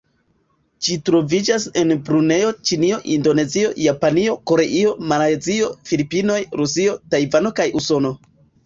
Ĝi 0.85 0.95
troviĝas 1.09 1.67
en 1.81 1.93
Brunejo, 2.07 2.49
Ĉinio, 2.71 2.99
Indonezio, 3.17 3.71
Japanio, 3.85 4.37
Koreio, 4.53 4.97
Malajzio, 5.13 5.71
Filipinoj, 5.93 6.41
Rusio, 6.63 7.01
Tajvano 7.15 7.59
kaj 7.63 7.73
Usono. 7.85 8.19